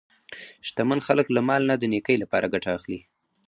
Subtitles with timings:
[0.67, 2.99] شتمن خلک له مال نه د نیکۍ لپاره ګټه اخلي.